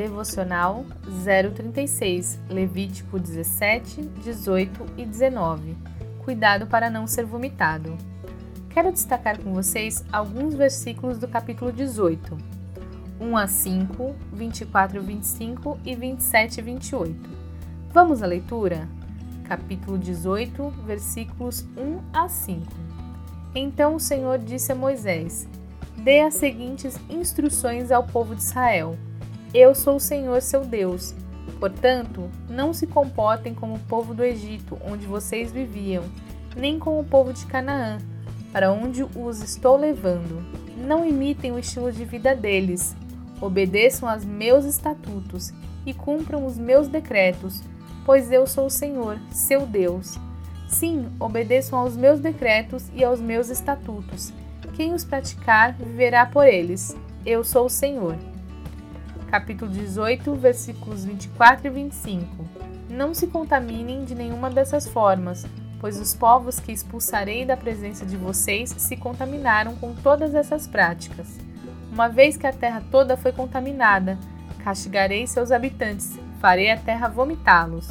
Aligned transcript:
Devocional 0.00 0.86
036, 1.22 2.40
Levítico 2.48 3.18
17, 3.18 4.00
18 4.00 4.86
e 4.96 5.04
19. 5.04 5.76
Cuidado 6.24 6.66
para 6.66 6.88
não 6.88 7.06
ser 7.06 7.26
vomitado. 7.26 7.98
Quero 8.70 8.90
destacar 8.90 9.38
com 9.38 9.52
vocês 9.52 10.02
alguns 10.10 10.54
versículos 10.54 11.18
do 11.18 11.28
capítulo 11.28 11.70
18, 11.70 12.34
1 13.20 13.36
a 13.36 13.46
5, 13.46 14.16
24 14.32 15.02
25 15.02 15.78
e 15.84 15.94
27 15.94 16.60
e 16.60 16.62
28. 16.62 17.30
Vamos 17.92 18.22
à 18.22 18.26
leitura? 18.26 18.88
capítulo 19.44 19.98
18, 19.98 20.70
versículos 20.86 21.66
1 21.76 22.00
a 22.14 22.26
5. 22.26 22.62
Então 23.54 23.96
o 23.96 24.00
Senhor 24.00 24.38
disse 24.38 24.72
a 24.72 24.74
Moisés: 24.74 25.46
Dê 25.98 26.20
as 26.20 26.36
seguintes 26.36 26.98
instruções 27.10 27.92
ao 27.92 28.04
povo 28.04 28.34
de 28.34 28.40
Israel: 28.40 28.96
Eu 29.52 29.74
sou 29.74 29.96
o 29.96 30.00
Senhor 30.00 30.40
seu 30.42 30.64
Deus. 30.64 31.14
Portanto, 31.58 32.30
não 32.48 32.72
se 32.72 32.86
comportem 32.86 33.54
como 33.54 33.74
o 33.74 33.80
povo 33.80 34.14
do 34.14 34.24
Egito, 34.24 34.78
onde 34.84 35.06
vocês 35.06 35.52
viviam, 35.52 36.04
nem 36.56 36.78
como 36.78 37.00
o 37.00 37.04
povo 37.04 37.32
de 37.32 37.44
Canaã, 37.46 37.98
para 38.52 38.72
onde 38.72 39.02
os 39.02 39.42
estou 39.42 39.76
levando. 39.76 40.42
Não 40.76 41.06
imitem 41.06 41.52
o 41.52 41.58
estilo 41.58 41.92
de 41.92 42.04
vida 42.04 42.34
deles. 42.34 42.96
Obedeçam 43.40 44.08
aos 44.08 44.24
meus 44.24 44.64
estatutos 44.64 45.52
e 45.84 45.92
cumpram 45.92 46.46
os 46.46 46.56
meus 46.56 46.88
decretos 46.88 47.62
pois 48.10 48.32
eu 48.32 48.46
sou 48.46 48.66
o 48.66 48.70
Senhor, 48.70 49.18
seu 49.30 49.66
Deus. 49.66 50.18
Sim, 50.68 51.08
obedeçam 51.18 51.78
aos 51.78 51.96
meus 51.96 52.20
decretos 52.20 52.90
e 52.94 53.04
aos 53.04 53.20
meus 53.20 53.48
estatutos. 53.48 54.32
Quem 54.74 54.94
os 54.94 55.04
praticar 55.04 55.74
viverá 55.74 56.26
por 56.26 56.46
eles. 56.46 56.96
Eu 57.24 57.44
sou 57.44 57.66
o 57.66 57.70
Senhor. 57.70 58.16
Capítulo 59.30 59.70
18, 59.70 60.34
versículos 60.34 61.04
24 61.04 61.68
e 61.68 61.70
25. 61.70 62.44
Não 62.88 63.14
se 63.14 63.28
contaminem 63.28 64.04
de 64.04 64.14
nenhuma 64.14 64.50
dessas 64.50 64.88
formas, 64.88 65.46
pois 65.80 66.00
os 66.00 66.14
povos 66.14 66.58
que 66.58 66.72
expulsarei 66.72 67.44
da 67.44 67.56
presença 67.56 68.04
de 68.04 68.16
vocês 68.16 68.74
se 68.76 68.96
contaminaram 68.96 69.76
com 69.76 69.94
todas 69.94 70.34
essas 70.34 70.66
práticas. 70.66 71.38
Uma 71.92 72.08
vez 72.08 72.36
que 72.36 72.46
a 72.46 72.52
terra 72.52 72.82
toda 72.90 73.16
foi 73.16 73.30
contaminada, 73.30 74.18
castigarei 74.64 75.26
seus 75.28 75.52
habitantes 75.52 76.18
farei 76.40 76.70
a 76.70 76.76
terra 76.76 77.06
vomitá-los. 77.06 77.86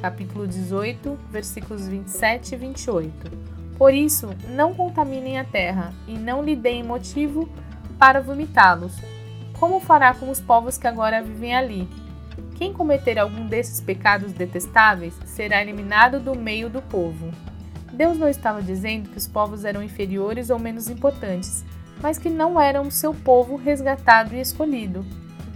Capítulo 0.00 0.46
18, 0.46 1.18
versículos 1.30 1.86
27 1.86 2.54
e 2.54 2.58
28. 2.58 3.12
Por 3.78 3.94
isso, 3.94 4.28
não 4.50 4.74
contaminem 4.74 5.38
a 5.38 5.44
terra 5.44 5.94
e 6.06 6.18
não 6.18 6.42
lhe 6.42 6.56
deem 6.56 6.82
motivo 6.82 7.48
para 7.98 8.20
vomitá-los. 8.20 8.92
Como 9.58 9.80
fará 9.80 10.14
com 10.14 10.30
os 10.30 10.40
povos 10.40 10.78
que 10.78 10.86
agora 10.86 11.22
vivem 11.22 11.54
ali? 11.54 11.88
Quem 12.56 12.72
cometer 12.72 13.18
algum 13.18 13.46
desses 13.46 13.80
pecados 13.80 14.32
detestáveis 14.32 15.14
será 15.24 15.62
eliminado 15.62 16.20
do 16.20 16.34
meio 16.34 16.68
do 16.68 16.82
povo. 16.82 17.30
Deus 17.92 18.18
não 18.18 18.28
estava 18.28 18.62
dizendo 18.62 19.08
que 19.08 19.18
os 19.18 19.26
povos 19.26 19.64
eram 19.64 19.82
inferiores 19.82 20.50
ou 20.50 20.58
menos 20.58 20.88
importantes, 20.88 21.64
mas 22.02 22.18
que 22.18 22.28
não 22.28 22.60
eram 22.60 22.90
seu 22.90 23.14
povo 23.14 23.56
resgatado 23.56 24.34
e 24.34 24.40
escolhido 24.40 25.04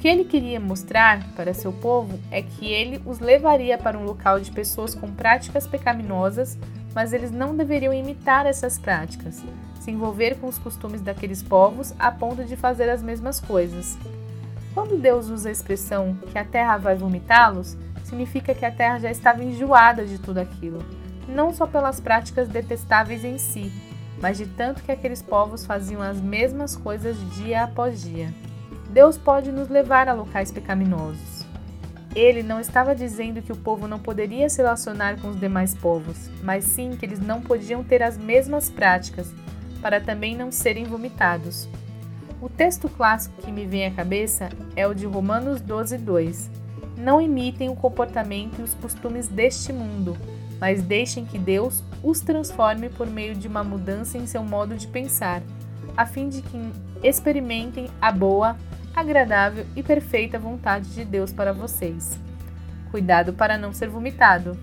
que 0.00 0.08
ele 0.08 0.24
queria 0.24 0.58
mostrar 0.58 1.22
para 1.36 1.52
seu 1.52 1.70
povo 1.70 2.18
é 2.30 2.40
que 2.40 2.66
ele 2.66 3.02
os 3.04 3.18
levaria 3.18 3.76
para 3.76 3.98
um 3.98 4.04
local 4.04 4.40
de 4.40 4.50
pessoas 4.50 4.94
com 4.94 5.12
práticas 5.12 5.66
pecaminosas, 5.66 6.58
mas 6.94 7.12
eles 7.12 7.30
não 7.30 7.54
deveriam 7.54 7.92
imitar 7.92 8.46
essas 8.46 8.78
práticas, 8.78 9.44
envolver 9.90 10.36
com 10.36 10.46
os 10.46 10.58
costumes 10.58 11.00
daqueles 11.00 11.42
povos 11.42 11.94
a 11.98 12.10
ponto 12.10 12.44
de 12.44 12.56
fazer 12.56 12.88
as 12.88 13.02
mesmas 13.02 13.40
coisas. 13.40 13.98
Quando 14.72 14.96
Deus 14.96 15.28
usa 15.28 15.48
a 15.48 15.52
expressão 15.52 16.16
que 16.30 16.38
a 16.38 16.44
terra 16.44 16.76
vai 16.76 16.94
vomitá-los, 16.94 17.76
significa 18.04 18.54
que 18.54 18.64
a 18.64 18.70
terra 18.70 18.98
já 18.98 19.10
estava 19.10 19.44
enjoada 19.44 20.06
de 20.06 20.18
tudo 20.18 20.38
aquilo, 20.38 20.84
não 21.28 21.52
só 21.52 21.66
pelas 21.66 22.00
práticas 22.00 22.48
detestáveis 22.48 23.24
em 23.24 23.36
si, 23.38 23.72
mas 24.20 24.38
de 24.38 24.46
tanto 24.46 24.82
que 24.82 24.92
aqueles 24.92 25.22
povos 25.22 25.64
faziam 25.64 26.02
as 26.02 26.20
mesmas 26.20 26.76
coisas 26.76 27.16
dia 27.34 27.64
após 27.64 28.02
dia. 28.02 28.32
Deus 28.90 29.16
pode 29.16 29.50
nos 29.52 29.68
levar 29.68 30.08
a 30.08 30.12
locais 30.12 30.50
pecaminosos. 30.50 31.46
Ele 32.14 32.42
não 32.42 32.58
estava 32.58 32.94
dizendo 32.94 33.40
que 33.40 33.52
o 33.52 33.56
povo 33.56 33.86
não 33.86 34.00
poderia 34.00 34.48
se 34.48 34.60
relacionar 34.60 35.20
com 35.20 35.28
os 35.28 35.38
demais 35.38 35.74
povos, 35.76 36.28
mas 36.42 36.64
sim 36.64 36.96
que 36.96 37.06
eles 37.06 37.20
não 37.20 37.40
podiam 37.40 37.84
ter 37.84 38.02
as 38.02 38.18
mesmas 38.18 38.68
práticas, 38.68 39.32
para 39.80 40.00
também 40.00 40.36
não 40.36 40.50
serem 40.50 40.84
vomitados. 40.84 41.68
O 42.40 42.48
texto 42.48 42.88
clássico 42.88 43.42
que 43.42 43.52
me 43.52 43.66
vem 43.66 43.86
à 43.86 43.90
cabeça 43.90 44.48
é 44.74 44.86
o 44.86 44.94
de 44.94 45.06
Romanos 45.06 45.60
12, 45.60 45.98
2. 45.98 46.50
Não 46.96 47.20
imitem 47.20 47.68
o 47.68 47.76
comportamento 47.76 48.60
e 48.60 48.62
os 48.62 48.74
costumes 48.74 49.28
deste 49.28 49.72
mundo, 49.72 50.16
mas 50.58 50.82
deixem 50.82 51.24
que 51.24 51.38
Deus 51.38 51.82
os 52.02 52.20
transforme 52.20 52.88
por 52.88 53.06
meio 53.06 53.34
de 53.34 53.48
uma 53.48 53.62
mudança 53.62 54.16
em 54.16 54.26
seu 54.26 54.42
modo 54.42 54.76
de 54.76 54.86
pensar, 54.86 55.42
a 55.96 56.06
fim 56.06 56.28
de 56.28 56.42
que 56.42 56.72
experimentem 57.02 57.90
a 58.00 58.10
boa, 58.10 58.56
agradável 58.94 59.66
e 59.76 59.82
perfeita 59.82 60.38
vontade 60.38 60.90
de 60.94 61.04
Deus 61.04 61.32
para 61.32 61.52
vocês. 61.52 62.18
Cuidado 62.90 63.32
para 63.32 63.56
não 63.56 63.72
ser 63.72 63.88
vomitado. 63.88 64.58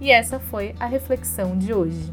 E 0.00 0.10
essa 0.10 0.38
foi 0.40 0.74
a 0.80 0.86
reflexão 0.86 1.56
de 1.56 1.72
hoje. 1.72 2.12